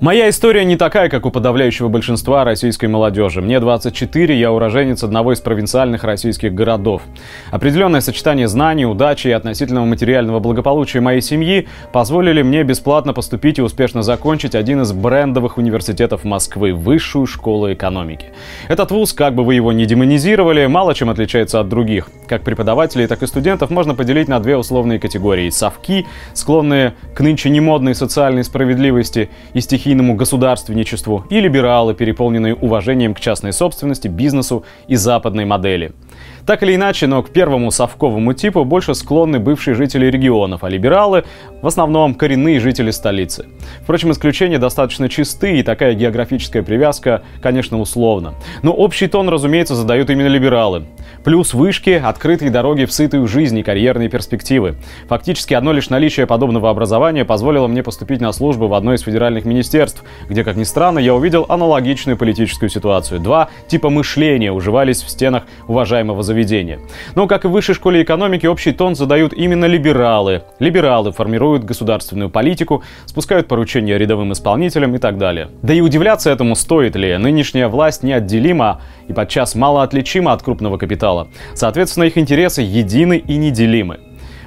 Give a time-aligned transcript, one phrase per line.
[0.00, 3.42] Моя история не такая, как у подавляющего большинства российской молодежи.
[3.42, 7.02] Мне 24, я уроженец одного из провинциальных российских городов.
[7.50, 13.62] Определенное сочетание знаний, удачи и относительного материального благополучия моей семьи позволили мне бесплатно поступить и
[13.62, 18.32] успешно закончить один из брендовых университетов Москвы– Высшую школу экономики.
[18.68, 22.08] Этот вуз, как бы вы его ни демонизировали, мало чем отличается от других.
[22.26, 27.50] Как преподавателей, так и студентов можно поделить на две условные категории– совки, склонные к нынче
[27.50, 34.62] немодной социальной справедливости и стихи стихийному государственничеству, и либералы, переполненные уважением к частной собственности, бизнесу
[34.86, 35.90] и западной модели.
[36.46, 41.24] Так или иначе, но к первому совковому типу больше склонны бывшие жители регионов, а либералы
[41.62, 43.46] в основном коренные жители столицы.
[43.82, 48.34] Впрочем, исключения достаточно чисты, и такая географическая привязка, конечно, условна.
[48.62, 50.86] Но общий тон, разумеется, задают именно либералы.
[51.24, 54.76] Плюс вышки, открытые дороги в сытую жизнь и карьерные перспективы.
[55.08, 59.44] Фактически одно лишь наличие подобного образования позволило мне поступить на службу в одно из федеральных
[59.44, 63.20] министерств, где, как ни странно, я увидел аналогичную политическую ситуацию.
[63.20, 65.44] Два типа мышления уживались в стенах
[66.10, 66.78] уважаемого заведения.
[67.14, 70.42] Но, как и в высшей школе экономики, общий тон задают именно либералы.
[70.58, 75.48] Либералы формируют государственную политику, спускают поручения рядовым исполнителям и так далее.
[75.62, 77.16] Да и удивляться этому стоит ли.
[77.16, 81.28] Нынешняя власть неотделима и подчас мало отличима от крупного капитала.
[81.54, 83.98] Соответственно, их интересы едины и неделимы.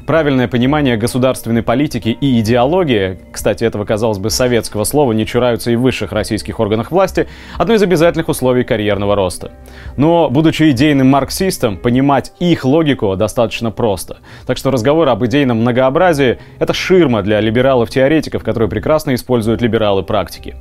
[0.05, 5.77] Правильное понимание государственной политики и идеологии, кстати, этого, казалось бы, советского слова не чураются и
[5.77, 9.53] в высших российских органах власти, одно из обязательных условий карьерного роста.
[9.95, 14.17] Но, будучи идейным марксистом, понимать их логику достаточно просто.
[14.45, 20.55] Так что разговор об идейном многообразии– это ширма для либералов-теоретиков, которые прекрасно используют либералы практики.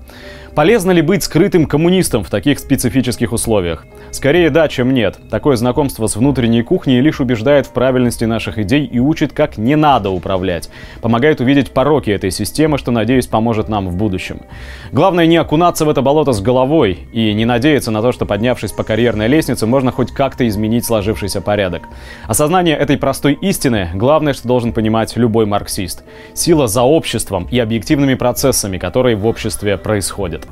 [0.55, 3.87] Полезно ли быть скрытым коммунистом в таких специфических условиях?
[4.11, 5.19] Скорее да, чем нет.
[5.31, 9.77] Такое знакомство с внутренней кухней лишь убеждает в правильности наших идей и учит, как не
[9.77, 10.71] надо управлять.
[11.01, 14.41] Помогает увидеть пороки этой системы, что, надеюсь, поможет нам в будущем.
[14.93, 18.73] Главное не окунаться в это болото с головой и не надеяться на то, что поднявшись
[18.73, 21.83] по карьерной лестнице, можно хоть как-то изменить сложившийся порядок.
[22.27, 26.05] Осознание этой простой истины– главное, что должен понимать любой марксист.
[26.35, 30.47] Сила за обществом и объективными процессами, которые в обществе происходят.